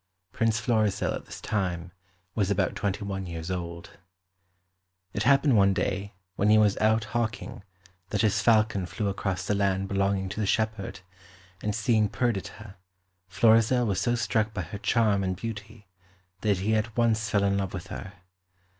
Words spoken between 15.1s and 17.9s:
and beauty that he at once fell in love with